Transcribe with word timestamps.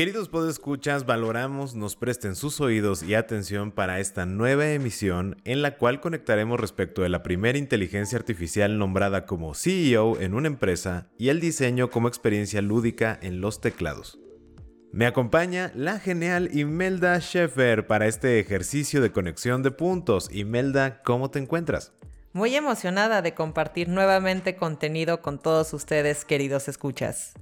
Queridos 0.00 0.30
podescuchas, 0.30 1.04
valoramos 1.04 1.74
nos 1.74 1.94
presten 1.94 2.34
sus 2.34 2.62
oídos 2.62 3.02
y 3.02 3.14
atención 3.14 3.70
para 3.70 4.00
esta 4.00 4.24
nueva 4.24 4.70
emisión 4.70 5.36
en 5.44 5.60
la 5.60 5.76
cual 5.76 6.00
conectaremos 6.00 6.58
respecto 6.58 7.02
de 7.02 7.10
la 7.10 7.22
primera 7.22 7.58
inteligencia 7.58 8.16
artificial 8.16 8.78
nombrada 8.78 9.26
como 9.26 9.52
CEO 9.52 10.18
en 10.18 10.32
una 10.32 10.46
empresa 10.46 11.10
y 11.18 11.28
el 11.28 11.38
diseño 11.38 11.90
como 11.90 12.08
experiencia 12.08 12.62
lúdica 12.62 13.18
en 13.20 13.42
los 13.42 13.60
teclados. 13.60 14.18
Me 14.90 15.04
acompaña 15.04 15.70
la 15.74 15.98
genial 15.98 16.48
Imelda 16.56 17.20
Schaeffer 17.20 17.86
para 17.86 18.06
este 18.06 18.40
ejercicio 18.40 19.02
de 19.02 19.12
conexión 19.12 19.62
de 19.62 19.70
puntos. 19.70 20.30
Imelda, 20.32 21.02
¿cómo 21.02 21.30
te 21.30 21.40
encuentras? 21.40 21.92
Muy 22.32 22.54
emocionada 22.56 23.20
de 23.20 23.34
compartir 23.34 23.90
nuevamente 23.90 24.56
contenido 24.56 25.20
con 25.20 25.38
todos 25.38 25.74
ustedes, 25.74 26.24
queridos 26.24 26.68
escuchas. 26.68 27.34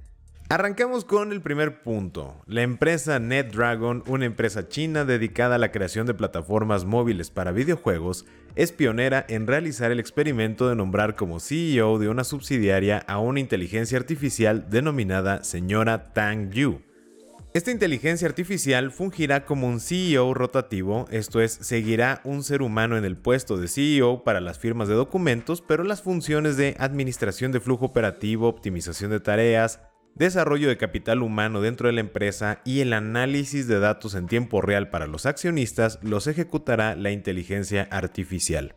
Arrancamos 0.51 1.05
con 1.05 1.31
el 1.31 1.41
primer 1.41 1.83
punto. 1.83 2.41
La 2.47 2.63
empresa 2.63 3.19
NetDragon, 3.19 4.03
una 4.07 4.25
empresa 4.25 4.67
china 4.67 5.05
dedicada 5.05 5.55
a 5.55 5.59
la 5.59 5.71
creación 5.71 6.07
de 6.07 6.15
plataformas 6.15 6.85
móviles 6.85 7.29
para 7.29 7.51
videojuegos, 7.51 8.25
es 8.55 8.71
pionera 8.71 9.23
en 9.29 9.45
realizar 9.45 9.91
el 9.91 9.99
experimento 9.99 10.67
de 10.67 10.75
nombrar 10.75 11.15
como 11.15 11.39
CEO 11.39 11.99
de 11.99 12.09
una 12.09 12.23
subsidiaria 12.23 12.97
a 12.97 13.19
una 13.19 13.39
inteligencia 13.39 13.99
artificial 13.99 14.71
denominada 14.71 15.43
señora 15.43 16.13
Tang 16.13 16.49
Yu. 16.49 16.81
Esta 17.53 17.69
inteligencia 17.69 18.27
artificial 18.27 18.89
fungirá 18.89 19.45
como 19.45 19.67
un 19.67 19.79
CEO 19.79 20.33
rotativo, 20.33 21.05
esto 21.11 21.41
es, 21.41 21.51
seguirá 21.51 22.21
un 22.23 22.41
ser 22.43 22.63
humano 22.63 22.97
en 22.97 23.05
el 23.05 23.17
puesto 23.17 23.57
de 23.57 23.67
CEO 23.67 24.23
para 24.23 24.39
las 24.39 24.57
firmas 24.57 24.87
de 24.87 24.95
documentos, 24.95 25.61
pero 25.61 25.83
las 25.83 26.01
funciones 26.01 26.57
de 26.57 26.75
administración 26.79 27.51
de 27.51 27.59
flujo 27.59 27.85
operativo, 27.85 28.47
optimización 28.47 29.11
de 29.11 29.19
tareas, 29.19 29.79
desarrollo 30.15 30.67
de 30.67 30.77
capital 30.77 31.21
humano 31.21 31.61
dentro 31.61 31.87
de 31.87 31.93
la 31.93 32.01
empresa 32.01 32.61
y 32.65 32.81
el 32.81 32.93
análisis 32.93 33.67
de 33.67 33.79
datos 33.79 34.15
en 34.15 34.27
tiempo 34.27 34.61
real 34.61 34.89
para 34.89 35.07
los 35.07 35.25
accionistas 35.25 35.99
los 36.01 36.27
ejecutará 36.27 36.95
la 36.95 37.11
inteligencia 37.11 37.87
artificial. 37.91 38.75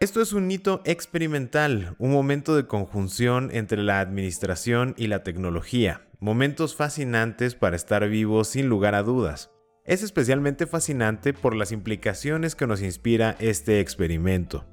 Esto 0.00 0.22
es 0.22 0.32
un 0.32 0.50
hito 0.50 0.80
experimental, 0.86 1.94
un 1.98 2.10
momento 2.10 2.56
de 2.56 2.66
conjunción 2.66 3.50
entre 3.52 3.82
la 3.82 4.00
administración 4.00 4.94
y 4.96 5.08
la 5.08 5.22
tecnología, 5.22 6.08
momentos 6.20 6.74
fascinantes 6.74 7.54
para 7.54 7.76
estar 7.76 8.08
vivos 8.08 8.48
sin 8.48 8.66
lugar 8.68 8.94
a 8.94 9.02
dudas. 9.02 9.50
Es 9.84 10.02
especialmente 10.02 10.66
fascinante 10.66 11.34
por 11.34 11.54
las 11.54 11.70
implicaciones 11.70 12.54
que 12.54 12.66
nos 12.66 12.80
inspira 12.80 13.36
este 13.40 13.80
experimento. 13.80 14.66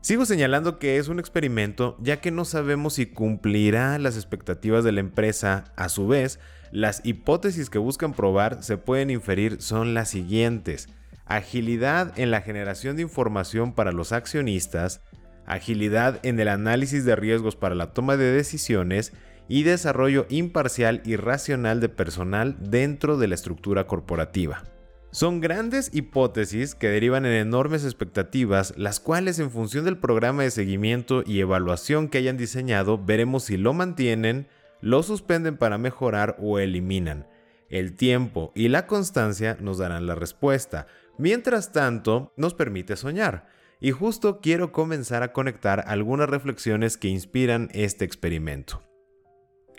Sigo 0.00 0.24
señalando 0.24 0.78
que 0.78 0.98
es 0.98 1.08
un 1.08 1.18
experimento 1.18 1.96
ya 2.00 2.20
que 2.20 2.30
no 2.30 2.44
sabemos 2.44 2.94
si 2.94 3.06
cumplirá 3.06 3.98
las 3.98 4.16
expectativas 4.16 4.84
de 4.84 4.92
la 4.92 5.00
empresa. 5.00 5.64
A 5.76 5.88
su 5.88 6.06
vez, 6.06 6.38
las 6.70 7.00
hipótesis 7.04 7.68
que 7.68 7.78
buscan 7.78 8.12
probar 8.12 8.62
se 8.62 8.76
pueden 8.76 9.10
inferir 9.10 9.60
son 9.60 9.94
las 9.94 10.08
siguientes. 10.08 10.88
Agilidad 11.26 12.18
en 12.18 12.30
la 12.30 12.40
generación 12.40 12.96
de 12.96 13.02
información 13.02 13.74
para 13.74 13.92
los 13.92 14.12
accionistas, 14.12 15.02
agilidad 15.46 16.20
en 16.22 16.38
el 16.40 16.48
análisis 16.48 17.04
de 17.04 17.16
riesgos 17.16 17.56
para 17.56 17.74
la 17.74 17.92
toma 17.92 18.16
de 18.16 18.32
decisiones 18.32 19.12
y 19.48 19.62
desarrollo 19.64 20.26
imparcial 20.30 21.02
y 21.04 21.16
racional 21.16 21.80
de 21.80 21.88
personal 21.88 22.56
dentro 22.60 23.18
de 23.18 23.28
la 23.28 23.34
estructura 23.34 23.86
corporativa. 23.86 24.62
Son 25.10 25.40
grandes 25.40 25.90
hipótesis 25.94 26.74
que 26.74 26.90
derivan 26.90 27.24
en 27.24 27.32
enormes 27.32 27.84
expectativas, 27.84 28.74
las 28.76 29.00
cuales 29.00 29.38
en 29.38 29.50
función 29.50 29.86
del 29.86 29.96
programa 29.96 30.42
de 30.42 30.50
seguimiento 30.50 31.22
y 31.24 31.40
evaluación 31.40 32.08
que 32.08 32.18
hayan 32.18 32.36
diseñado, 32.36 33.02
veremos 33.02 33.44
si 33.44 33.56
lo 33.56 33.72
mantienen, 33.72 34.48
lo 34.82 35.02
suspenden 35.02 35.56
para 35.56 35.78
mejorar 35.78 36.36
o 36.40 36.58
eliminan. 36.58 37.26
El 37.70 37.96
tiempo 37.96 38.52
y 38.54 38.68
la 38.68 38.86
constancia 38.86 39.56
nos 39.60 39.78
darán 39.78 40.06
la 40.06 40.14
respuesta. 40.14 40.86
Mientras 41.16 41.72
tanto, 41.72 42.32
nos 42.36 42.54
permite 42.54 42.96
soñar. 42.96 43.48
Y 43.80 43.92
justo 43.92 44.40
quiero 44.40 44.72
comenzar 44.72 45.22
a 45.22 45.32
conectar 45.32 45.84
algunas 45.86 46.28
reflexiones 46.28 46.96
que 46.96 47.08
inspiran 47.08 47.70
este 47.72 48.04
experimento. 48.04 48.87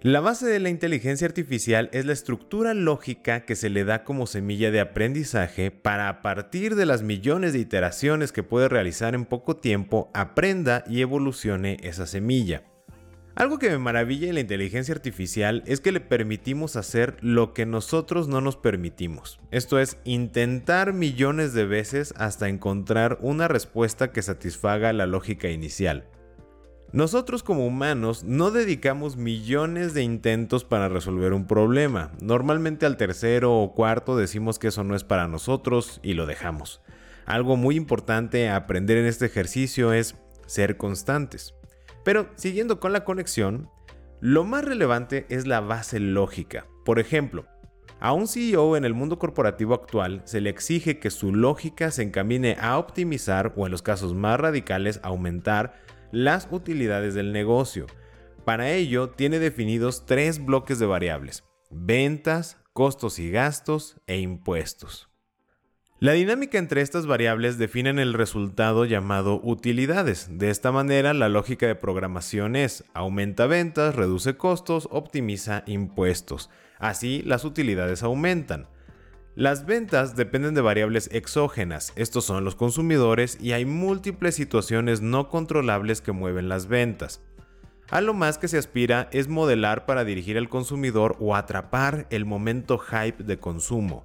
La 0.02 0.22
base 0.22 0.48
de 0.48 0.62
la 0.62 0.70
inteligencia 0.70 1.28
artificial 1.28 1.90
es 1.92 2.06
la 2.06 2.14
estructura 2.14 2.74
lógica 2.74 3.42
que 3.42 3.58
se 3.58 3.70
le 3.70 3.84
da 3.84 4.06
como 4.06 4.28
semilla 4.28 4.72
de 4.72 4.80
aprendizaje 4.80 5.72
para 5.72 6.08
a 6.08 6.22
partir 6.22 6.76
de 6.76 6.86
las 6.86 7.02
millones 7.02 7.52
de 7.52 7.60
iteraciones 7.60 8.32
que 8.32 8.42
puede 8.42 8.70
realizar 8.70 9.14
en 9.14 9.26
poco 9.26 9.58
tiempo, 9.58 10.10
aprenda 10.14 10.86
y 10.88 11.02
evolucione 11.02 11.76
esa 11.84 12.08
semilla. 12.08 12.64
Algo 13.36 13.60
que 13.60 13.70
me 13.70 13.78
maravilla 13.78 14.28
de 14.28 14.34
la 14.34 14.40
inteligencia 14.40 14.94
artificial 14.94 15.64
es 15.66 15.82
que 15.82 15.92
le 15.92 16.00
permitimos 16.00 16.78
hacer 16.78 17.18
lo 17.20 17.54
que 17.54 17.66
nosotros 17.66 18.30
no 18.30 18.40
nos 18.40 18.56
permitimos. 18.56 19.42
Esto 19.52 19.80
es, 19.80 19.98
intentar 20.06 20.94
millones 20.94 21.54
de 21.54 21.66
veces 21.66 22.14
hasta 22.16 22.48
encontrar 22.48 23.18
una 23.20 23.50
respuesta 23.50 24.14
que 24.14 24.22
satisfaga 24.22 24.94
la 24.94 25.08
lógica 25.08 25.50
inicial. 25.50 26.06
Nosotros 26.92 27.44
como 27.44 27.68
humanos 27.68 28.24
no 28.24 28.50
dedicamos 28.50 29.16
millones 29.16 29.94
de 29.94 30.02
intentos 30.02 30.64
para 30.64 30.90
resolver 30.90 31.34
un 31.34 31.46
problema. 31.46 32.12
Normalmente 32.20 32.88
al 32.88 32.98
tercero 32.98 33.60
o 33.60 33.76
cuarto 33.76 34.18
decimos 34.18 34.58
que 34.58 34.70
eso 34.70 34.84
no 34.84 34.96
es 34.96 35.04
para 35.04 35.28
nosotros 35.28 36.00
y 36.02 36.14
lo 36.14 36.26
dejamos. 36.26 36.82
Algo 37.28 37.58
muy 37.58 37.76
importante 37.76 38.50
a 38.50 38.56
aprender 38.56 38.98
en 38.98 39.06
este 39.06 39.28
ejercicio 39.28 39.94
es 39.94 40.16
ser 40.48 40.78
constantes. 40.78 41.54
Pero 42.04 42.32
siguiendo 42.34 42.80
con 42.80 42.92
la 42.92 43.04
conexión, 43.04 43.70
lo 44.20 44.44
más 44.44 44.66
relevante 44.66 45.28
es 45.30 45.46
la 45.46 45.60
base 45.60 46.00
lógica. 46.00 46.66
Por 46.86 46.98
ejemplo, 46.98 47.46
a 48.00 48.14
un 48.14 48.28
CEO 48.28 48.76
en 48.78 48.84
el 48.84 48.96
mundo 48.96 49.20
corporativo 49.20 49.76
actual 49.76 50.24
se 50.26 50.42
le 50.42 50.50
exige 50.50 50.98
que 50.98 51.12
su 51.12 51.36
lógica 51.36 51.92
se 51.92 52.02
encamine 52.02 52.58
a 52.60 52.80
optimizar 52.80 53.54
o 53.58 53.68
en 53.68 53.72
los 53.72 53.84
casos 53.84 54.16
más 54.16 54.40
radicales 54.40 55.00
aumentar 55.04 55.88
las 56.12 56.48
utilidades 56.52 57.14
del 57.14 57.32
negocio. 57.32 57.86
Para 58.46 58.72
ello 58.72 59.10
tiene 59.10 59.40
definidos 59.40 60.06
tres 60.06 60.44
bloques 60.44 60.80
de 60.80 60.86
variables, 60.86 61.44
ventas, 61.70 62.58
costos 62.74 63.20
y 63.20 63.30
gastos 63.30 64.02
e 64.08 64.18
impuestos. 64.18 65.10
La 66.02 66.14
dinámica 66.14 66.58
entre 66.58 66.80
estas 66.80 67.08
variables 67.08 67.58
definen 67.58 68.00
el 68.00 68.14
resultado 68.14 68.86
llamado 68.86 69.42
utilidades. 69.44 70.30
De 70.32 70.50
esta 70.50 70.72
manera, 70.72 71.14
la 71.14 71.28
lógica 71.28 71.68
de 71.68 71.76
programación 71.76 72.56
es 72.56 72.86
aumenta 72.94 73.48
ventas, 73.48 73.96
reduce 73.96 74.38
costos, 74.38 74.88
optimiza 74.92 75.64
impuestos. 75.68 76.50
Así, 76.78 77.22
las 77.26 77.44
utilidades 77.44 78.02
aumentan. 78.02 78.70
Las 79.40 79.66
ventas 79.66 80.18
dependen 80.18 80.54
de 80.54 80.60
variables 80.60 81.10
exógenas, 81.14 81.94
estos 81.96 82.26
son 82.26 82.44
los 82.44 82.56
consumidores 82.56 83.38
y 83.40 83.54
hay 83.54 83.64
múltiples 83.64 84.36
situaciones 84.36 85.00
no 85.00 85.30
controlables 85.30 86.02
que 86.02 86.12
mueven 86.12 86.50
las 86.50 86.68
ventas. 86.68 87.22
A 87.90 88.02
lo 88.02 88.14
más 88.14 88.38
que 88.38 88.50
se 88.50 88.58
aspira 88.58 89.08
es 89.14 89.30
modelar 89.30 89.86
para 89.86 90.04
dirigir 90.04 90.38
al 90.38 90.50
consumidor 90.50 91.16
o 91.22 91.38
atrapar 91.38 92.06
el 92.10 92.26
momento 92.26 92.80
hype 92.80 93.24
de 93.24 93.40
consumo. 93.40 94.04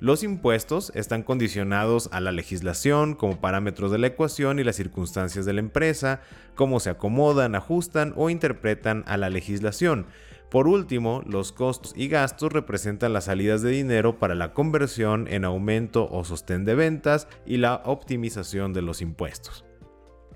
Los 0.00 0.24
impuestos 0.24 0.90
están 0.96 1.22
condicionados 1.22 2.08
a 2.10 2.18
la 2.18 2.32
legislación 2.32 3.14
como 3.14 3.40
parámetros 3.40 3.92
de 3.92 3.98
la 3.98 4.08
ecuación 4.08 4.58
y 4.58 4.64
las 4.64 4.74
circunstancias 4.74 5.46
de 5.46 5.52
la 5.52 5.60
empresa, 5.60 6.22
cómo 6.56 6.80
se 6.80 6.90
acomodan, 6.90 7.54
ajustan 7.54 8.14
o 8.16 8.30
interpretan 8.30 9.04
a 9.06 9.16
la 9.16 9.30
legislación. 9.30 10.06
Por 10.52 10.68
último, 10.68 11.22
los 11.26 11.50
costos 11.50 11.94
y 11.96 12.08
gastos 12.08 12.52
representan 12.52 13.14
las 13.14 13.24
salidas 13.24 13.62
de 13.62 13.70
dinero 13.70 14.18
para 14.18 14.34
la 14.34 14.52
conversión 14.52 15.26
en 15.28 15.46
aumento 15.46 16.06
o 16.10 16.24
sostén 16.24 16.66
de 16.66 16.74
ventas 16.74 17.26
y 17.46 17.56
la 17.56 17.76
optimización 17.86 18.74
de 18.74 18.82
los 18.82 19.00
impuestos. 19.00 19.64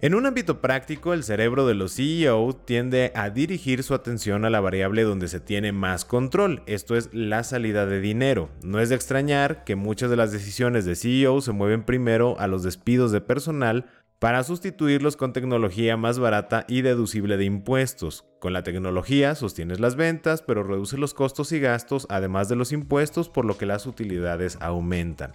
En 0.01 0.15
un 0.15 0.25
ámbito 0.25 0.63
práctico, 0.63 1.13
el 1.13 1.23
cerebro 1.23 1.67
de 1.67 1.75
los 1.75 1.97
CEO 1.97 2.55
tiende 2.55 3.13
a 3.15 3.29
dirigir 3.29 3.83
su 3.83 3.93
atención 3.93 4.47
a 4.47 4.51
la 4.51 4.61
variable 4.61 5.03
donde 5.03 5.29
se 5.29 5.39
tiene 5.39 5.73
más 5.73 6.07
control, 6.07 6.63
esto 6.65 6.97
es 6.97 7.11
la 7.13 7.45
salida 7.45 7.85
de 7.85 8.01
dinero. 8.01 8.49
No 8.63 8.81
es 8.81 8.89
de 8.89 8.95
extrañar 8.95 9.65
que 9.65 9.77
muchas 9.77 10.09
de 10.09 10.17
las 10.17 10.33
decisiones 10.33 10.87
de 10.87 10.97
CEO 10.97 11.43
se 11.43 11.53
mueven 11.53 11.83
primero 11.83 12.41
a 12.41 12.47
los 12.47 12.63
despidos 12.63 13.13
de 13.13 13.21
personal 13.21 13.85
para 14.19 14.43
sustituirlos 14.45 15.17
con 15.17 15.33
tecnología 15.33 15.97
más 15.97 16.19
barata 16.19 16.65
y 16.69 16.83
deducible 16.83 17.37
de 17.37 17.45
impuestos. 17.45 18.25
Con 18.41 18.53
la 18.53 18.63
tecnología 18.63 19.35
sostienes 19.35 19.79
las 19.79 19.97
ventas, 19.97 20.43
pero 20.43 20.63
reduces 20.63 20.99
los 20.99 21.13
costos 21.13 21.53
y 21.53 21.61
gastos, 21.61 22.07
además 22.09 22.49
de 22.49 22.57
los 22.57 22.73
impuestos, 22.73 23.29
por 23.29 23.45
lo 23.45 23.59
que 23.59 23.67
las 23.67 23.87
utilidades 23.87 24.57
aumentan. 24.61 25.35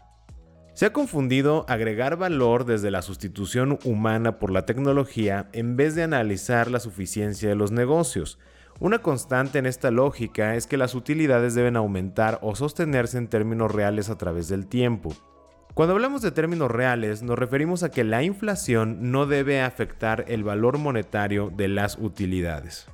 Se 0.74 0.86
ha 0.86 0.94
confundido 0.94 1.66
agregar 1.68 2.16
valor 2.18 2.66
desde 2.66 2.92
la 2.92 3.02
sustitución 3.02 3.78
humana 3.84 4.40
por 4.40 4.52
la 4.52 4.66
tecnología 4.66 5.50
en 5.52 5.76
vez 5.76 5.96
de 5.96 6.04
analizar 6.04 6.72
la 6.72 6.80
suficiencia 6.80 7.50
de 7.50 7.56
los 7.56 7.72
negocios. 7.72 8.40
Una 8.80 9.00
constante 9.00 9.60
en 9.60 9.68
esta 9.68 9.92
lógica 9.92 10.56
es 10.56 10.66
que 10.66 10.78
las 10.78 10.96
utilidades 10.96 11.54
deben 11.54 11.76
aumentar 11.76 12.40
o 12.42 12.56
sostenerse 12.56 13.18
en 13.18 13.28
términos 13.28 13.72
reales 13.72 14.10
a 14.10 14.18
través 14.18 14.48
del 14.48 14.66
tiempo. 14.66 15.14
Cuando 15.74 15.94
hablamos 15.94 16.22
de 16.22 16.32
términos 16.32 16.70
reales, 16.70 17.24
nos 17.24 17.40
referimos 17.40 17.84
a 17.84 17.92
que 17.92 18.04
la 18.04 18.24
inflación 18.24 19.12
no 19.12 19.26
debe 19.26 19.62
afectar 19.62 20.26
el 20.28 20.44
valor 20.44 20.78
monetario 20.78 21.50
de 21.56 21.70
las 21.70 21.98
utilidades. 21.98 22.88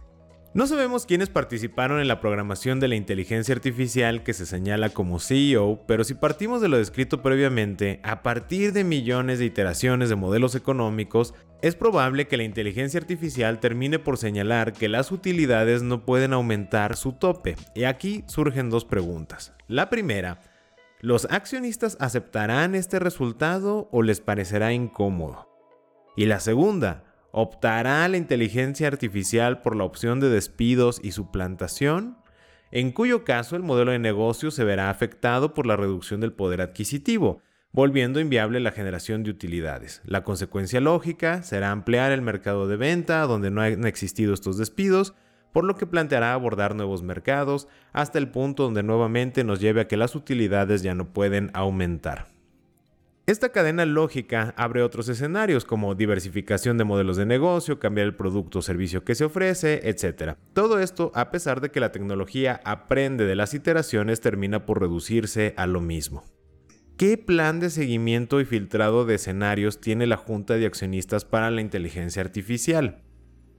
No 0.54 0.68
sabemos 0.68 1.08
quiénes 1.08 1.30
participaron 1.30 2.00
en 2.00 2.08
la 2.08 2.20
programación 2.20 2.80
de 2.80 2.88
la 2.88 2.96
inteligencia 2.96 3.56
artificial 3.56 4.24
que 4.24 4.34
se 4.34 4.46
señala 4.46 4.90
como 4.90 5.20
CEO, 5.20 5.84
pero 5.88 6.04
si 6.04 6.14
partimos 6.14 6.62
de 6.62 6.68
lo 6.68 6.78
descrito 6.78 7.22
previamente, 7.24 8.00
a 8.04 8.22
partir 8.22 8.74
de 8.74 8.84
millones 8.84 9.40
de 9.40 9.46
iteraciones 9.46 10.10
de 10.10 10.16
modelos 10.16 10.54
económicos, 10.54 11.34
es 11.64 11.76
probable 11.76 12.28
que 12.28 12.38
la 12.38 12.44
inteligencia 12.44 13.00
artificial 13.00 13.60
termine 13.60 13.98
por 13.98 14.18
señalar 14.18 14.74
que 14.74 14.88
las 14.88 15.12
utilidades 15.12 15.82
no 15.82 16.06
pueden 16.06 16.34
aumentar 16.34 16.96
su 16.96 17.14
tope. 17.14 17.56
Y 17.74 17.86
aquí 17.86 18.24
surgen 18.28 18.70
dos 18.70 18.86
preguntas. 18.86 19.54
La 19.68 19.90
primera, 19.90 20.40
¿Los 21.00 21.28
accionistas 21.30 21.96
aceptarán 22.00 22.74
este 22.74 22.98
resultado 22.98 23.88
o 23.92 24.02
les 24.02 24.20
parecerá 24.20 24.74
incómodo? 24.74 25.48
Y 26.16 26.26
la 26.26 26.40
segunda, 26.40 27.04
¿optará 27.32 28.08
la 28.08 28.18
inteligencia 28.18 28.88
artificial 28.88 29.62
por 29.62 29.76
la 29.76 29.84
opción 29.84 30.20
de 30.20 30.30
despidos 30.30 31.00
y 31.04 31.12
suplantación? 31.12 32.18
En 32.72 32.92
cuyo 32.92 33.24
caso 33.24 33.56
el 33.56 33.62
modelo 33.62 33.92
de 33.92 34.00
negocio 34.00 34.50
se 34.50 34.64
verá 34.64 34.90
afectado 34.90 35.54
por 35.54 35.68
la 35.68 35.76
reducción 35.76 36.20
del 36.20 36.34
poder 36.34 36.62
adquisitivo, 36.62 37.44
volviendo 37.72 38.20
inviable 38.20 38.60
la 38.60 38.72
generación 38.72 39.22
de 39.22 39.30
utilidades. 39.30 40.02
La 40.04 40.24
consecuencia 40.24 40.82
lógica 40.82 41.44
será 41.44 41.70
ampliar 41.70 42.12
el 42.12 42.24
mercado 42.24 42.68
de 42.68 42.76
venta 42.76 43.22
donde 43.22 43.52
no 43.52 43.62
han 43.62 43.86
existido 43.86 44.34
estos 44.34 44.58
despidos 44.58 45.14
por 45.52 45.64
lo 45.64 45.76
que 45.76 45.88
planteará 45.88 46.34
abordar 46.34 46.76
nuevos 46.76 47.04
mercados 47.04 47.68
hasta 47.94 48.18
el 48.20 48.30
punto 48.30 48.64
donde 48.64 48.84
nuevamente 48.84 49.44
nos 49.44 49.60
lleve 49.60 49.82
a 49.82 49.88
que 49.88 49.98
las 49.98 50.16
utilidades 50.16 50.84
ya 50.84 50.94
no 50.94 51.14
pueden 51.14 51.52
aumentar. 51.54 52.28
Esta 53.28 53.50
cadena 53.50 53.86
lógica 53.86 54.54
abre 54.56 54.82
otros 54.82 55.10
escenarios 55.10 55.66
como 55.66 55.96
diversificación 55.96 56.78
de 56.78 56.86
modelos 56.86 57.18
de 57.18 57.26
negocio, 57.26 57.78
cambiar 57.78 58.08
el 58.08 58.16
producto 58.16 58.60
o 58.60 58.62
servicio 58.62 59.04
que 59.04 59.16
se 59.16 59.26
ofrece, 59.26 59.82
etc. 59.90 60.38
Todo 60.54 60.80
esto 60.80 61.12
a 61.14 61.30
pesar 61.30 61.60
de 61.60 61.70
que 61.70 61.82
la 61.82 61.92
tecnología 61.92 62.62
aprende 62.64 63.26
de 63.26 63.36
las 63.36 63.54
iteraciones 63.54 64.22
termina 64.22 64.66
por 64.66 64.80
reducirse 64.80 65.54
a 65.58 65.68
lo 65.68 65.82
mismo. 65.82 66.24
¿Qué 66.96 67.18
plan 67.18 67.60
de 67.60 67.70
seguimiento 67.70 68.40
y 68.40 68.46
filtrado 68.46 69.04
de 69.04 69.16
escenarios 69.16 69.82
tiene 69.82 70.08
la 70.08 70.16
Junta 70.16 70.54
de 70.54 70.66
Accionistas 70.66 71.26
para 71.26 71.52
la 71.52 71.60
Inteligencia 71.60 72.22
Artificial? 72.22 73.04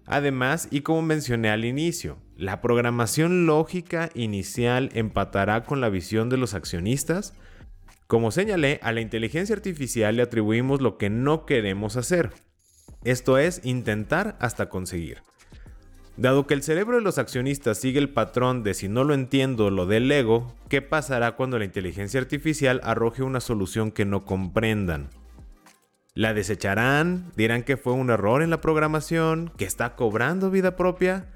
Además, 0.09 0.69
y 0.71 0.81
como 0.81 1.03
mencioné 1.03 1.51
al 1.51 1.67
inicio, 1.67 2.17
la 2.35 2.63
programación 2.63 3.45
lógica 3.45 4.09
inicial 4.15 4.89
empatará 4.95 5.65
con 5.65 5.83
la 5.83 5.91
visión 5.91 6.31
de 6.31 6.39
los 6.39 6.55
accionistas. 6.55 7.35
Como 8.07 8.31
señalé, 8.31 8.81
a 8.83 8.93
la 8.93 9.03
inteligencia 9.03 9.55
artificial 9.55 10.17
le 10.17 10.23
atribuimos 10.23 10.81
lo 10.81 10.97
que 10.97 11.11
no 11.11 11.45
queremos 11.45 11.97
hacer. 11.97 12.31
Esto 13.05 13.37
es 13.37 13.61
intentar 13.65 14.39
hasta 14.41 14.71
conseguir. 14.71 15.19
Dado 16.17 16.47
que 16.47 16.55
el 16.55 16.63
cerebro 16.63 16.97
de 16.97 17.03
los 17.03 17.19
accionistas 17.19 17.79
sigue 17.79 17.99
el 17.99 18.09
patrón 18.09 18.63
de 18.63 18.73
si 18.73 18.89
no 18.89 19.05
lo 19.05 19.13
entiendo 19.13 19.71
lo 19.71 19.85
del 19.85 20.11
ego, 20.11 20.55
¿qué 20.71 20.81
pasará 20.81 21.37
cuando 21.37 21.59
la 21.59 21.67
inteligencia 21.67 22.19
artificial 22.19 22.81
arroje 22.83 23.23
una 23.23 23.41
solución 23.41 23.93
que 23.93 24.07
no 24.07 24.25
comprendan? 24.25 25.11
¿La 26.19 26.35
desecharán? 26.35 27.31
¿Dirán 27.37 27.63
que 27.63 27.77
fue 27.77 27.93
un 27.93 28.11
error 28.11 28.43
en 28.43 28.51
la 28.51 28.61
programación? 28.61 29.53
¿Que 29.57 29.65
está 29.65 29.95
cobrando 29.95 30.51
vida 30.51 30.75
propia? 30.75 31.27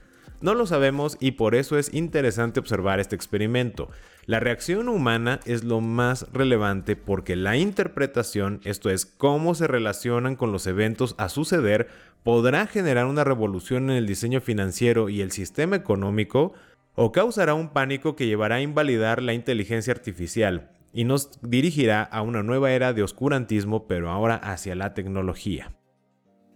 No 0.40 0.54
lo 0.56 0.66
sabemos 0.66 1.16
y 1.20 1.30
por 1.30 1.54
eso 1.54 1.78
es 1.78 1.94
interesante 1.94 2.58
observar 2.58 2.98
este 2.98 3.14
experimento. 3.14 3.90
La 4.26 4.40
reacción 4.40 4.88
humana 4.88 5.38
es 5.46 5.62
lo 5.62 5.80
más 5.80 6.26
relevante 6.32 6.96
porque 6.96 7.36
la 7.36 7.56
interpretación, 7.56 8.60
esto 8.64 8.90
es, 8.90 9.06
cómo 9.06 9.54
se 9.54 9.68
relacionan 9.68 10.34
con 10.34 10.50
los 10.50 10.66
eventos 10.66 11.14
a 11.16 11.28
suceder, 11.28 11.86
podrá 12.24 12.66
generar 12.66 13.06
una 13.06 13.22
revolución 13.22 13.88
en 13.88 13.98
el 13.98 14.08
diseño 14.08 14.40
financiero 14.40 15.08
y 15.08 15.20
el 15.20 15.30
sistema 15.30 15.76
económico 15.76 16.54
o 16.96 17.12
causará 17.12 17.54
un 17.54 17.68
pánico 17.68 18.16
que 18.16 18.26
llevará 18.26 18.56
a 18.56 18.62
invalidar 18.62 19.22
la 19.22 19.32
inteligencia 19.32 19.92
artificial, 19.92 20.72
y 20.92 21.04
nos 21.04 21.40
dirigirá 21.42 22.02
a 22.02 22.22
una 22.22 22.42
nueva 22.42 22.72
era 22.72 22.92
de 22.92 23.02
oscurantismo, 23.02 23.86
pero 23.86 24.10
ahora 24.10 24.36
hacia 24.36 24.74
la 24.74 24.94
tecnología. 24.94 25.76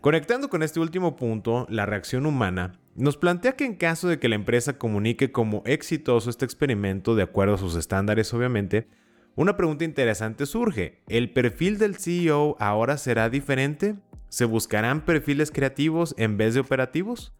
Conectando 0.00 0.48
con 0.48 0.62
este 0.62 0.78
último 0.78 1.16
punto, 1.16 1.66
la 1.68 1.86
reacción 1.86 2.26
humana 2.26 2.78
nos 2.94 3.16
plantea 3.16 3.52
que 3.52 3.64
en 3.64 3.74
caso 3.74 4.08
de 4.08 4.18
que 4.18 4.28
la 4.28 4.36
empresa 4.36 4.78
comunique 4.78 5.32
como 5.32 5.62
exitoso 5.66 6.30
este 6.30 6.44
experimento 6.44 7.14
de 7.14 7.24
acuerdo 7.24 7.54
a 7.54 7.58
sus 7.58 7.76
estándares, 7.76 8.32
obviamente, 8.32 8.88
una 9.34 9.56
pregunta 9.56 9.84
interesante 9.84 10.46
surge. 10.46 11.02
¿El 11.08 11.30
perfil 11.30 11.76
del 11.76 11.96
CEO 11.96 12.56
ahora 12.58 12.96
será 12.96 13.28
diferente? 13.28 13.96
¿Se 14.28 14.46
buscarán 14.46 15.04
perfiles 15.04 15.50
creativos 15.50 16.14
en 16.16 16.38
vez 16.38 16.54
de 16.54 16.60
operativos? 16.60 17.34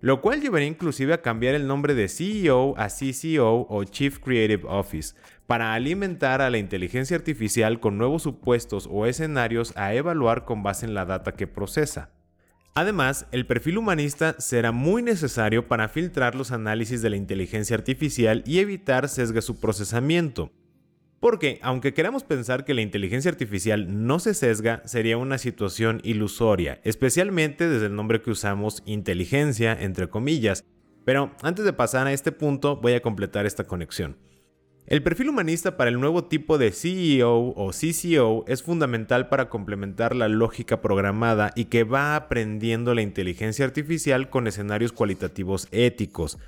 Lo 0.00 0.22
cual 0.22 0.40
llevaría 0.40 0.66
inclusive 0.66 1.12
a 1.12 1.22
cambiar 1.22 1.54
el 1.54 1.66
nombre 1.66 1.94
de 1.94 2.08
CEO 2.08 2.74
a 2.76 2.88
CCO 2.88 3.66
o 3.68 3.84
Chief 3.84 4.18
Creative 4.18 4.64
Office, 4.66 5.14
para 5.50 5.74
alimentar 5.74 6.42
a 6.42 6.48
la 6.48 6.58
inteligencia 6.58 7.16
artificial 7.16 7.80
con 7.80 7.98
nuevos 7.98 8.22
supuestos 8.22 8.88
o 8.88 9.06
escenarios 9.06 9.76
a 9.76 9.92
evaluar 9.94 10.44
con 10.44 10.62
base 10.62 10.86
en 10.86 10.94
la 10.94 11.06
data 11.06 11.32
que 11.32 11.48
procesa. 11.48 12.12
Además, 12.76 13.26
el 13.32 13.46
perfil 13.46 13.78
humanista 13.78 14.36
será 14.38 14.70
muy 14.70 15.02
necesario 15.02 15.66
para 15.66 15.88
filtrar 15.88 16.36
los 16.36 16.52
análisis 16.52 17.02
de 17.02 17.10
la 17.10 17.16
inteligencia 17.16 17.74
artificial 17.74 18.44
y 18.46 18.60
evitar 18.60 19.08
sesgue 19.08 19.42
su 19.42 19.58
procesamiento. 19.58 20.52
Porque, 21.18 21.58
aunque 21.62 21.94
queramos 21.94 22.22
pensar 22.22 22.64
que 22.64 22.72
la 22.72 22.82
inteligencia 22.82 23.32
artificial 23.32 24.06
no 24.06 24.20
se 24.20 24.34
sesga, 24.34 24.82
sería 24.84 25.16
una 25.16 25.36
situación 25.36 26.00
ilusoria, 26.04 26.80
especialmente 26.84 27.68
desde 27.68 27.86
el 27.86 27.96
nombre 27.96 28.22
que 28.22 28.30
usamos 28.30 28.84
inteligencia, 28.86 29.72
entre 29.72 30.08
comillas. 30.08 30.64
Pero 31.04 31.34
antes 31.42 31.64
de 31.64 31.72
pasar 31.72 32.06
a 32.06 32.12
este 32.12 32.30
punto, 32.30 32.76
voy 32.76 32.92
a 32.92 33.02
completar 33.02 33.46
esta 33.46 33.64
conexión. 33.64 34.29
El 34.86 35.02
perfil 35.04 35.28
humanista 35.28 35.76
para 35.76 35.90
el 35.90 36.00
nuevo 36.00 36.24
tipo 36.24 36.58
de 36.58 36.72
CEO 36.72 37.54
o 37.54 37.70
CCO 37.70 38.44
es 38.48 38.62
fundamental 38.62 39.28
para 39.28 39.48
complementar 39.48 40.16
la 40.16 40.28
lógica 40.28 40.80
programada 40.80 41.52
y 41.54 41.66
que 41.66 41.84
va 41.84 42.16
aprendiendo 42.16 42.94
la 42.94 43.02
inteligencia 43.02 43.64
artificial 43.64 44.30
con 44.30 44.48
escenarios 44.48 44.92
cualitativos 44.92 45.68
éticos, 45.70 46.38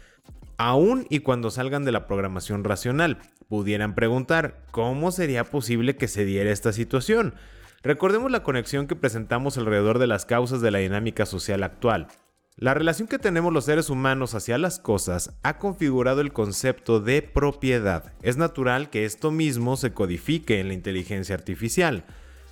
aun 0.57 1.07
y 1.09 1.21
cuando 1.21 1.51
salgan 1.51 1.85
de 1.85 1.93
la 1.93 2.07
programación 2.09 2.65
racional. 2.65 3.19
Pudieran 3.49 3.95
preguntar, 3.95 4.65
¿cómo 4.71 5.12
sería 5.12 5.45
posible 5.45 5.97
que 5.97 6.09
se 6.09 6.25
diera 6.25 6.51
esta 6.51 6.73
situación? 6.73 7.35
Recordemos 7.83 8.31
la 8.31 8.43
conexión 8.43 8.87
que 8.87 8.97
presentamos 8.97 9.59
alrededor 9.59 9.99
de 9.99 10.07
las 10.07 10.25
causas 10.25 10.61
de 10.61 10.71
la 10.71 10.79
dinámica 10.79 11.27
social 11.27 11.62
actual. 11.62 12.09
La 12.56 12.75
relación 12.75 13.09
que 13.09 13.18
tenemos 13.18 13.50
los 13.50 13.64
seres 13.64 13.88
humanos 13.88 14.35
hacia 14.35 14.59
las 14.59 14.78
cosas 14.78 15.32
ha 15.42 15.59
configurado 15.59 16.21
el 16.21 16.35
concepto 16.35 17.00
de 17.00 17.23
propiedad. 17.23 18.12
Es 18.21 18.37
natural 18.37 18.90
que 18.90 19.06
esto 19.06 19.30
mismo 19.30 19.78
se 19.78 19.94
codifique 19.94 20.61
en 20.61 20.68
la 20.68 20.75
inteligencia 20.75 21.35
artificial. 21.35 22.04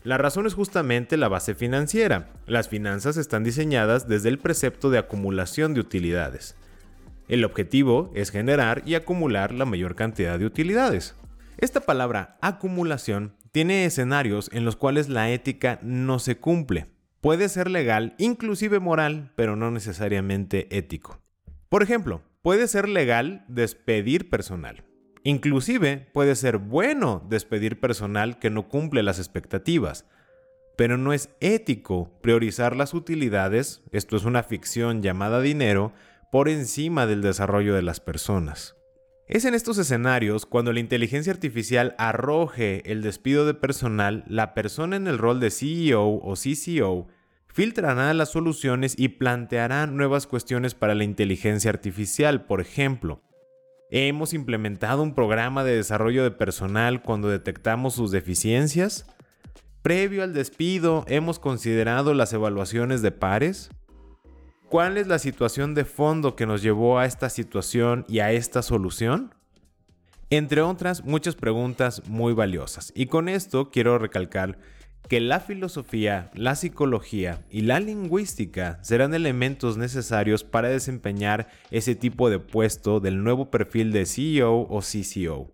La 0.03 0.17
razón 0.17 0.47
es 0.47 0.55
justamente 0.55 1.19
la 1.19 1.29
base 1.29 1.55
financiera. 1.55 2.31
Las 2.47 2.69
finanzas 2.69 3.19
están 3.19 3.45
diseñadas 3.45 4.09
desde 4.09 4.31
el 4.31 4.39
precepto 4.39 4.89
de 4.89 4.99
acumulación 4.99 5.75
de 5.75 5.81
utilidades. 5.81 6.57
El 7.29 7.45
objetivo 7.45 8.11
es 8.15 8.31
generar 8.31 8.83
y 8.87 8.95
acumular 8.95 9.53
la 9.53 9.67
mayor 9.67 9.97
cantidad 9.97 10.39
de 10.39 10.47
utilidades. 10.47 11.15
Esta 11.59 11.81
palabra 11.81 12.39
acumulación 12.41 13.35
tiene 13.53 13.85
escenarios 13.85 14.49
en 14.55 14.65
los 14.65 14.77
cuales 14.77 15.11
la 15.11 15.31
ética 15.31 15.79
no 15.83 16.19
se 16.19 16.39
cumple 16.39 16.89
puede 17.21 17.49
ser 17.49 17.71
legal, 17.71 18.15
inclusive 18.19 18.81
moral, 18.81 19.33
pero 19.37 19.57
no 19.57 19.71
necesariamente 19.71 20.75
ético. 20.77 21.21
Por 21.69 21.83
ejemplo, 21.83 22.23
puede 22.43 22.67
ser 22.69 22.89
legal 22.89 23.45
despedir 23.49 24.31
personal. 24.31 24.85
Inclusive 25.23 26.09
puede 26.13 26.35
ser 26.35 26.59
bueno 26.59 27.27
despedir 27.29 27.79
personal 27.79 28.39
que 28.39 28.51
no 28.51 28.69
cumple 28.69 29.03
las 29.03 29.19
expectativas, 29.19 30.07
pero 30.77 30.97
no 30.97 31.13
es 31.13 31.29
ético 31.41 32.19
priorizar 32.23 32.75
las 32.75 32.95
utilidades, 32.95 33.83
esto 33.93 34.17
es 34.17 34.25
una 34.25 34.43
ficción 34.43 35.03
llamada 35.03 35.43
dinero, 35.43 35.93
por 36.33 36.49
encima 36.49 37.07
del 37.07 37.21
desarrollo 37.21 37.75
de 37.75 37.83
las 37.83 38.01
personas. 38.01 38.80
Es 39.31 39.45
en 39.45 39.55
estos 39.55 39.79
escenarios 39.79 40.45
cuando 40.45 40.73
la 40.73 40.81
inteligencia 40.81 41.33
artificial 41.33 41.95
arroje 41.99 42.83
el 42.91 43.01
despido 43.01 43.47
de 43.47 43.55
personal, 43.55 44.25
la 44.27 44.55
persona 44.55 44.97
en 44.97 45.07
el 45.07 45.19
rol 45.19 45.39
de 45.39 45.53
CEO 45.53 46.05
o 46.05 46.35
CCO 46.35 47.07
filtrará 47.47 48.13
las 48.13 48.33
soluciones 48.33 48.97
y 48.99 49.07
planteará 49.07 49.87
nuevas 49.87 50.27
cuestiones 50.27 50.75
para 50.75 50.97
la 50.97 51.05
inteligencia 51.05 51.71
artificial. 51.71 52.45
Por 52.45 52.61
ejemplo, 52.61 53.23
hemos 53.93 54.35
implementado 54.35 55.01
un 55.01 55.15
programa 55.15 55.63
de 55.63 55.77
desarrollo 55.77 56.25
de 56.25 56.33
personal 56.33 57.01
cuando 57.01 57.29
detectamos 57.29 57.95
sus 57.95 58.11
deficiencias. 58.11 59.07
Previo 59.81 60.25
al 60.25 60.35
despido, 60.35 61.05
hemos 61.07 61.39
considerado 61.39 62.15
las 62.15 62.33
evaluaciones 62.33 63.01
de 63.01 63.13
pares. 63.13 63.71
¿Cuál 64.71 64.99
es 64.99 65.09
la 65.09 65.19
situación 65.19 65.75
de 65.75 65.85
fondo 65.85 66.37
que 66.37 66.47
nos 66.47 66.63
llevó 66.63 67.01
a 67.01 67.05
esta 67.05 67.29
situación 67.29 68.05
y 68.07 68.21
a 68.21 68.31
esta 68.31 68.63
solución? 68.63 69.35
Entre 70.31 70.61
otras, 70.61 71.05
muchas 71.05 71.35
preguntas 71.35 72.07
muy 72.07 72.35
valiosas. 72.35 72.93
Y 72.95 73.07
con 73.07 73.29
esto 73.29 73.73
quiero 73.73 73.99
recalcar 73.99 74.59
que 75.09 75.19
la 75.19 75.41
filosofía, 75.41 76.31
la 76.35 76.55
psicología 76.55 77.45
y 77.51 77.63
la 77.63 77.81
lingüística 77.81 78.79
serán 78.85 79.13
elementos 79.13 79.77
necesarios 79.77 80.45
para 80.45 80.69
desempeñar 80.69 81.49
ese 81.73 81.97
tipo 81.97 82.31
de 82.31 82.39
puesto 82.39 83.01
del 83.01 83.25
nuevo 83.25 83.51
perfil 83.51 83.91
de 83.91 84.07
CEO 84.07 84.69
o 84.71 84.81
CCO. 84.83 85.53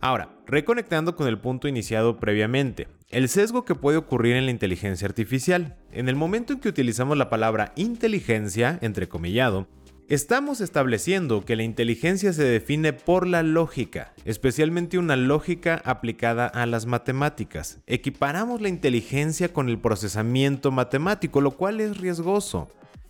Ahora, 0.00 0.38
reconectando 0.46 1.16
con 1.16 1.28
el 1.28 1.38
punto 1.38 1.68
iniciado 1.68 2.18
previamente, 2.18 2.88
el 3.10 3.28
sesgo 3.28 3.64
que 3.64 3.74
puede 3.74 3.98
ocurrir 3.98 4.36
en 4.36 4.46
la 4.46 4.50
inteligencia 4.50 5.06
artificial. 5.06 5.76
En 5.92 6.08
el 6.08 6.16
momento 6.16 6.52
en 6.52 6.60
que 6.60 6.68
utilizamos 6.68 7.16
la 7.16 7.30
palabra 7.30 7.72
inteligencia, 7.76 8.78
entrecomillado, 8.82 9.68
Estamos 10.10 10.60
estableciendo 10.60 11.46
que 11.46 11.56
la 11.56 11.62
inteligencia 11.62 12.34
se 12.34 12.44
define 12.44 12.92
por 12.92 13.26
la 13.26 13.42
lógica, 13.42 14.12
especialmente 14.26 14.98
una 14.98 15.16
lógica 15.16 15.80
aplicada 15.82 16.46
a 16.46 16.66
las 16.66 16.84
matemáticas. 16.84 17.80
Equiparamos 17.86 18.60
la 18.60 18.68
inteligencia 18.68 19.50
con 19.50 19.70
el 19.70 19.78
procesamiento 19.78 20.70
matemático, 20.70 21.40
lo 21.40 21.52
cual 21.52 21.80
es 21.80 21.96
riesgoso, 21.96 22.68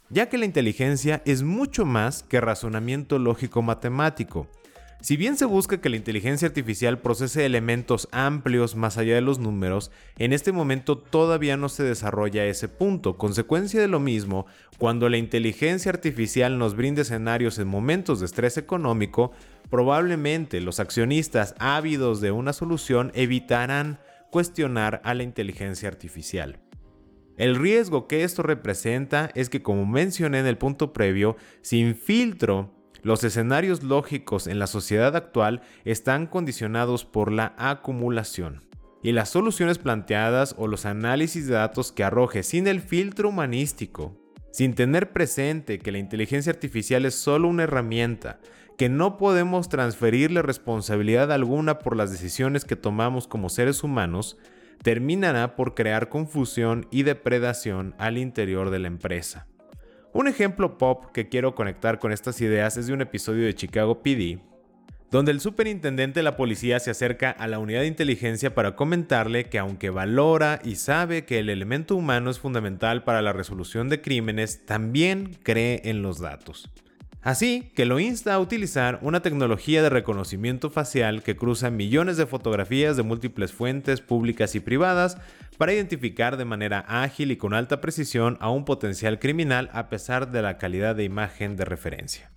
ya 0.08 0.28
que 0.28 0.38
la 0.38 0.44
inteligencia 0.44 1.20
es 1.24 1.42
mucho 1.42 1.84
más 1.84 2.22
que 2.22 2.40
razonamiento 2.40 3.18
lógico 3.18 3.60
matemático. 3.60 4.46
Si 5.04 5.18
bien 5.18 5.36
se 5.36 5.44
busca 5.44 5.82
que 5.82 5.90
la 5.90 5.96
inteligencia 5.96 6.48
artificial 6.48 6.98
procese 6.98 7.44
elementos 7.44 8.08
amplios 8.10 8.74
más 8.74 8.96
allá 8.96 9.14
de 9.14 9.20
los 9.20 9.38
números, 9.38 9.90
en 10.16 10.32
este 10.32 10.50
momento 10.50 10.96
todavía 10.96 11.58
no 11.58 11.68
se 11.68 11.82
desarrolla 11.82 12.46
ese 12.46 12.68
punto. 12.68 13.18
Consecuencia 13.18 13.82
de 13.82 13.88
lo 13.88 14.00
mismo, 14.00 14.46
cuando 14.78 15.10
la 15.10 15.18
inteligencia 15.18 15.92
artificial 15.92 16.56
nos 16.56 16.74
brinde 16.74 17.02
escenarios 17.02 17.58
en 17.58 17.68
momentos 17.68 18.20
de 18.20 18.24
estrés 18.24 18.56
económico, 18.56 19.32
probablemente 19.68 20.62
los 20.62 20.80
accionistas 20.80 21.54
ávidos 21.58 22.22
de 22.22 22.30
una 22.30 22.54
solución 22.54 23.12
evitarán 23.14 23.98
cuestionar 24.30 25.02
a 25.04 25.12
la 25.12 25.22
inteligencia 25.22 25.86
artificial. 25.86 26.60
El 27.36 27.56
riesgo 27.56 28.08
que 28.08 28.24
esto 28.24 28.42
representa 28.42 29.30
es 29.34 29.50
que, 29.50 29.60
como 29.60 29.84
mencioné 29.84 30.38
en 30.38 30.46
el 30.46 30.56
punto 30.56 30.94
previo, 30.94 31.36
sin 31.60 31.94
filtro 31.94 32.73
los 33.04 33.22
escenarios 33.22 33.82
lógicos 33.82 34.46
en 34.46 34.58
la 34.58 34.66
sociedad 34.66 35.14
actual 35.14 35.60
están 35.84 36.26
condicionados 36.26 37.04
por 37.04 37.30
la 37.30 37.54
acumulación. 37.58 38.64
Y 39.02 39.12
las 39.12 39.28
soluciones 39.28 39.76
planteadas 39.76 40.54
o 40.58 40.66
los 40.66 40.86
análisis 40.86 41.46
de 41.46 41.54
datos 41.54 41.92
que 41.92 42.02
arroje 42.02 42.42
sin 42.42 42.66
el 42.66 42.80
filtro 42.80 43.28
humanístico, 43.28 44.16
sin 44.50 44.74
tener 44.74 45.12
presente 45.12 45.78
que 45.78 45.92
la 45.92 45.98
inteligencia 45.98 46.50
artificial 46.50 47.04
es 47.04 47.14
solo 47.14 47.48
una 47.48 47.64
herramienta, 47.64 48.40
que 48.78 48.88
no 48.88 49.18
podemos 49.18 49.68
transferirle 49.68 50.40
responsabilidad 50.40 51.30
alguna 51.30 51.80
por 51.80 51.96
las 51.96 52.10
decisiones 52.10 52.64
que 52.64 52.74
tomamos 52.74 53.28
como 53.28 53.50
seres 53.50 53.84
humanos, 53.84 54.38
terminará 54.82 55.56
por 55.56 55.74
crear 55.74 56.08
confusión 56.08 56.88
y 56.90 57.02
depredación 57.02 57.94
al 57.98 58.16
interior 58.16 58.70
de 58.70 58.78
la 58.78 58.88
empresa. 58.88 59.46
Un 60.14 60.28
ejemplo 60.28 60.78
pop 60.78 61.06
que 61.12 61.28
quiero 61.28 61.56
conectar 61.56 61.98
con 61.98 62.12
estas 62.12 62.40
ideas 62.40 62.76
es 62.76 62.86
de 62.86 62.92
un 62.92 63.00
episodio 63.00 63.46
de 63.46 63.54
Chicago 63.56 64.00
PD, 64.00 64.38
donde 65.10 65.32
el 65.32 65.40
superintendente 65.40 66.20
de 66.20 66.22
la 66.22 66.36
policía 66.36 66.78
se 66.78 66.92
acerca 66.92 67.32
a 67.32 67.48
la 67.48 67.58
unidad 67.58 67.80
de 67.80 67.88
inteligencia 67.88 68.54
para 68.54 68.76
comentarle 68.76 69.46
que 69.46 69.58
aunque 69.58 69.90
valora 69.90 70.60
y 70.62 70.76
sabe 70.76 71.24
que 71.24 71.40
el 71.40 71.50
elemento 71.50 71.96
humano 71.96 72.30
es 72.30 72.38
fundamental 72.38 73.02
para 73.02 73.22
la 73.22 73.32
resolución 73.32 73.88
de 73.88 74.02
crímenes, 74.02 74.64
también 74.64 75.36
cree 75.42 75.82
en 75.84 76.02
los 76.02 76.20
datos. 76.20 76.70
Así 77.20 77.72
que 77.74 77.84
lo 77.84 77.98
insta 77.98 78.34
a 78.34 78.38
utilizar 78.38 79.00
una 79.02 79.20
tecnología 79.20 79.82
de 79.82 79.88
reconocimiento 79.88 80.70
facial 80.70 81.24
que 81.24 81.36
cruza 81.36 81.70
millones 81.70 82.18
de 82.18 82.26
fotografías 82.26 82.96
de 82.96 83.02
múltiples 83.02 83.50
fuentes 83.50 84.00
públicas 84.00 84.54
y 84.54 84.60
privadas 84.60 85.16
para 85.56 85.72
identificar 85.72 86.36
de 86.36 86.44
manera 86.44 86.84
ágil 86.88 87.30
y 87.30 87.36
con 87.36 87.54
alta 87.54 87.80
precisión 87.80 88.36
a 88.40 88.50
un 88.50 88.64
potencial 88.64 89.18
criminal 89.18 89.70
a 89.72 89.88
pesar 89.88 90.30
de 90.30 90.42
la 90.42 90.58
calidad 90.58 90.96
de 90.96 91.04
imagen 91.04 91.56
de 91.56 91.64
referencia. 91.64 92.30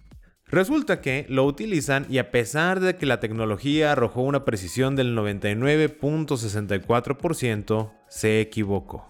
Resulta 0.49 1.01
que 1.01 1.25
lo 1.27 1.43
utilizan 1.45 2.05
y 2.09 2.19
a 2.19 2.31
pesar 2.31 2.79
de 2.79 2.95
que 2.95 3.05
la 3.05 3.19
tecnología 3.19 3.91
arrojó 3.91 4.21
una 4.21 4.45
precisión 4.45 4.95
del 4.95 5.13
99.64%, 5.17 7.91
se 8.07 8.39
equivocó. 8.39 9.09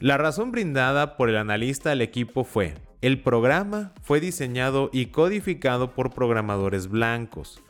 La 0.00 0.16
razón 0.16 0.52
brindada 0.52 1.18
por 1.18 1.28
el 1.28 1.36
analista 1.36 1.92
al 1.92 2.00
equipo 2.00 2.44
fue, 2.44 2.76
el 3.02 3.20
programa 3.20 3.92
fue 4.00 4.20
diseñado 4.20 4.88
y 4.90 5.04
codificado 5.06 5.92
por 5.92 6.14
programadores 6.14 6.88
blancos, 6.88 7.62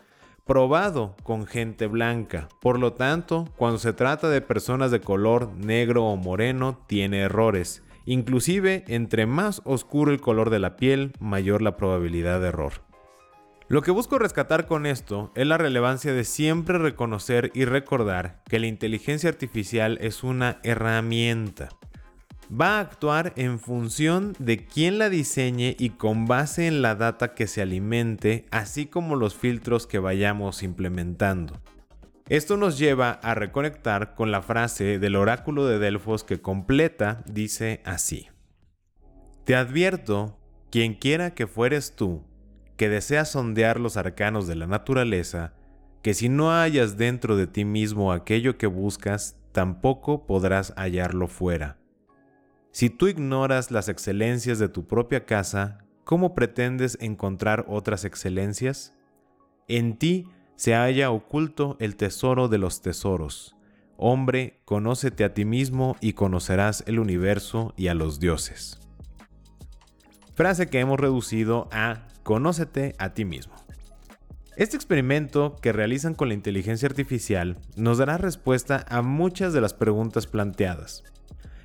probado 0.44 1.16
con 1.22 1.46
gente 1.46 1.86
blanca. 1.86 2.48
Por 2.60 2.78
lo 2.78 2.92
tanto, 2.92 3.48
cuando 3.56 3.78
se 3.78 3.92
trata 3.92 4.28
de 4.28 4.40
personas 4.40 4.90
de 4.90 5.00
color 5.00 5.50
negro 5.56 6.04
o 6.04 6.16
moreno, 6.16 6.78
tiene 6.86 7.20
errores. 7.20 7.82
Inclusive, 8.06 8.84
entre 8.88 9.26
más 9.26 9.62
oscuro 9.64 10.12
el 10.12 10.20
color 10.20 10.50
de 10.50 10.58
la 10.58 10.76
piel, 10.76 11.12
mayor 11.18 11.62
la 11.62 11.76
probabilidad 11.76 12.40
de 12.40 12.48
error. 12.48 12.72
Lo 13.66 13.80
que 13.80 13.90
busco 13.90 14.18
rescatar 14.18 14.66
con 14.66 14.84
esto 14.84 15.32
es 15.34 15.46
la 15.46 15.56
relevancia 15.56 16.12
de 16.12 16.24
siempre 16.24 16.76
reconocer 16.76 17.50
y 17.54 17.64
recordar 17.64 18.42
que 18.44 18.58
la 18.58 18.66
inteligencia 18.66 19.30
artificial 19.30 19.96
es 20.02 20.22
una 20.22 20.58
herramienta 20.62 21.70
va 22.60 22.76
a 22.76 22.80
actuar 22.80 23.32
en 23.36 23.58
función 23.58 24.34
de 24.38 24.64
quién 24.64 24.98
la 24.98 25.08
diseñe 25.08 25.74
y 25.78 25.90
con 25.90 26.26
base 26.26 26.66
en 26.66 26.82
la 26.82 26.94
data 26.94 27.34
que 27.34 27.46
se 27.46 27.62
alimente, 27.62 28.46
así 28.50 28.86
como 28.86 29.16
los 29.16 29.34
filtros 29.34 29.86
que 29.86 29.98
vayamos 29.98 30.62
implementando. 30.62 31.60
Esto 32.28 32.56
nos 32.56 32.78
lleva 32.78 33.10
a 33.10 33.34
reconectar 33.34 34.14
con 34.14 34.30
la 34.30 34.40
frase 34.40 34.98
del 34.98 35.16
oráculo 35.16 35.66
de 35.66 35.78
Delfos 35.78 36.24
que 36.24 36.40
completa 36.40 37.22
dice 37.26 37.82
así. 37.84 38.28
Te 39.44 39.56
advierto, 39.56 40.38
quien 40.70 40.94
quiera 40.94 41.34
que 41.34 41.46
fueres 41.46 41.96
tú, 41.96 42.24
que 42.76 42.88
deseas 42.88 43.32
sondear 43.32 43.78
los 43.78 43.96
arcanos 43.96 44.46
de 44.46 44.54
la 44.54 44.66
naturaleza, 44.66 45.52
que 46.02 46.14
si 46.14 46.28
no 46.28 46.50
hallas 46.50 46.96
dentro 46.96 47.36
de 47.36 47.46
ti 47.46 47.64
mismo 47.64 48.12
aquello 48.12 48.56
que 48.56 48.66
buscas, 48.66 49.36
tampoco 49.52 50.26
podrás 50.26 50.72
hallarlo 50.76 51.28
fuera 51.28 51.83
si 52.74 52.90
tú 52.90 53.06
ignoras 53.06 53.70
las 53.70 53.88
excelencias 53.88 54.58
de 54.58 54.68
tu 54.68 54.88
propia 54.88 55.26
casa, 55.26 55.78
¿cómo 56.02 56.34
pretendes 56.34 56.98
encontrar 57.00 57.64
otras 57.68 58.04
excelencias? 58.04 58.92
En 59.68 59.96
ti 59.96 60.26
se 60.56 60.74
halla 60.74 61.12
oculto 61.12 61.76
el 61.78 61.94
tesoro 61.94 62.48
de 62.48 62.58
los 62.58 62.82
tesoros. 62.82 63.54
Hombre, 63.96 64.60
conócete 64.64 65.22
a 65.22 65.34
ti 65.34 65.44
mismo 65.44 65.96
y 66.00 66.14
conocerás 66.14 66.82
el 66.88 66.98
universo 66.98 67.74
y 67.76 67.86
a 67.86 67.94
los 67.94 68.18
dioses. 68.18 68.80
Frase 70.34 70.66
que 70.66 70.80
hemos 70.80 70.98
reducido 70.98 71.68
a 71.70 72.08
conócete 72.24 72.96
a 72.98 73.14
ti 73.14 73.24
mismo. 73.24 73.54
Este 74.56 74.74
experimento 74.74 75.54
que 75.62 75.72
realizan 75.72 76.14
con 76.14 76.26
la 76.26 76.34
inteligencia 76.34 76.88
artificial 76.88 77.56
nos 77.76 77.98
dará 77.98 78.18
respuesta 78.18 78.84
a 78.88 79.00
muchas 79.00 79.52
de 79.52 79.60
las 79.60 79.74
preguntas 79.74 80.26
planteadas. 80.26 81.04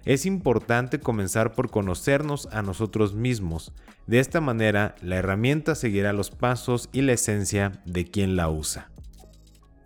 Es 0.10 0.26
importante 0.26 1.00
comenzar 1.00 1.54
por 1.54 1.70
conocernos 1.70 2.48
a 2.52 2.64
nosotros 2.64 3.14
mismos. 3.14 3.72
De 4.08 4.20
esta 4.20 4.42
manera, 4.42 4.96
la 5.04 5.18
herramienta 5.18 5.76
seguirá 5.76 6.14
los 6.14 6.32
pasos 6.32 6.90
y 6.92 7.04
la 7.04 7.14
esencia 7.14 7.84
de 7.86 8.10
quien 8.10 8.36
la 8.36 8.50
usa. 8.50 8.90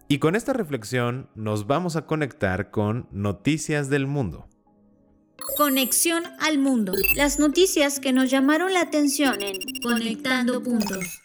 Y 0.08 0.20
con 0.20 0.38
esta 0.38 0.53
reflexión 0.53 1.30
nos 1.36 1.68
vamos 1.68 1.98
a 1.98 2.06
conectar 2.06 2.72
con 2.72 3.10
Noticias 3.12 3.89
del 3.89 4.08
Mundo. 4.08 4.48
Conexión 5.58 6.24
al 6.39 6.58
mundo. 6.58 6.94
Las 7.18 7.38
noticias 7.38 8.00
que 8.00 8.13
nos 8.13 8.32
llamaron 8.32 8.72
la 8.72 8.80
atención 8.80 9.42
en 9.42 9.58
Conectando 9.82 10.63
Puntos. 10.63 11.22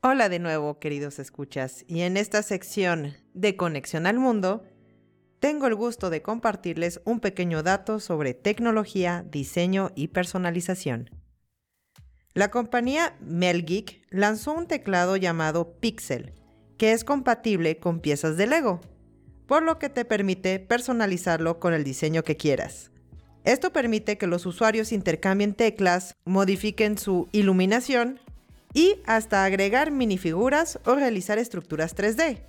Hola 0.00 0.28
de 0.28 0.40
nuevo, 0.40 0.80
queridos 0.80 1.20
escuchas. 1.20 1.84
Y 1.86 2.00
en 2.00 2.16
esta 2.16 2.42
sección 2.42 3.14
de 3.32 3.54
Conexión 3.54 4.08
al 4.08 4.18
Mundo, 4.18 4.64
tengo 5.44 5.66
el 5.66 5.74
gusto 5.74 6.08
de 6.08 6.22
compartirles 6.22 7.02
un 7.04 7.20
pequeño 7.20 7.62
dato 7.62 8.00
sobre 8.00 8.32
tecnología, 8.32 9.26
diseño 9.30 9.90
y 9.94 10.08
personalización. 10.08 11.10
La 12.32 12.50
compañía 12.50 13.14
Melgeek 13.20 14.06
lanzó 14.08 14.54
un 14.54 14.66
teclado 14.66 15.18
llamado 15.18 15.78
Pixel, 15.80 16.32
que 16.78 16.92
es 16.92 17.04
compatible 17.04 17.76
con 17.76 18.00
piezas 18.00 18.38
de 18.38 18.46
Lego, 18.46 18.80
por 19.46 19.62
lo 19.62 19.78
que 19.78 19.90
te 19.90 20.06
permite 20.06 20.60
personalizarlo 20.60 21.60
con 21.60 21.74
el 21.74 21.84
diseño 21.84 22.24
que 22.24 22.38
quieras. 22.38 22.90
Esto 23.44 23.70
permite 23.70 24.16
que 24.16 24.26
los 24.26 24.46
usuarios 24.46 24.92
intercambien 24.92 25.52
teclas, 25.52 26.14
modifiquen 26.24 26.96
su 26.96 27.28
iluminación 27.32 28.18
y 28.72 28.94
hasta 29.04 29.44
agregar 29.44 29.90
minifiguras 29.90 30.78
o 30.86 30.94
realizar 30.94 31.36
estructuras 31.36 31.94
3D, 31.94 32.40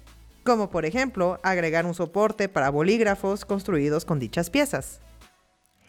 como 0.46 0.70
por 0.70 0.86
ejemplo 0.86 1.40
agregar 1.44 1.86
un 1.86 1.96
soporte 1.96 2.48
para 2.48 2.70
bolígrafos 2.70 3.44
construidos 3.44 4.06
con 4.06 4.20
dichas 4.20 4.50
piezas. 4.50 5.02